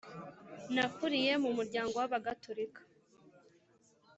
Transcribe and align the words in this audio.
nakuriye 0.73 1.33
mu 1.43 1.49
muryango 1.57 1.93
w 1.99 2.03
‘abagatolika, 2.07 2.81